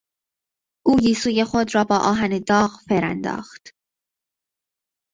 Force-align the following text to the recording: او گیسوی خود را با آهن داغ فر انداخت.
او 0.87 0.97
گیسوی 0.97 1.43
خود 1.43 1.75
را 1.75 1.83
با 1.83 1.97
آهن 1.97 2.39
داغ 2.47 2.71
فر 2.89 3.05
انداخت. 3.05 3.75